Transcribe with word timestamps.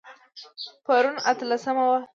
پرون 0.85 1.15
اتلسمه 1.29 1.83
وه 1.89 1.99